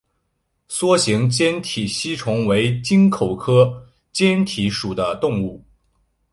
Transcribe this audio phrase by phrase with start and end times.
[0.67, 5.63] 梭形坚体吸虫为棘口科坚体属的动物。